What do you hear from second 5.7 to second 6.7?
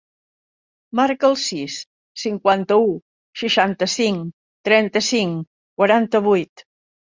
quaranta-vuit.